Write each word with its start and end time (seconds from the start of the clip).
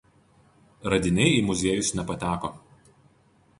Radiniai 0.93 1.35
į 1.41 1.45
muziejus 1.51 1.93
nepateko. 2.01 2.53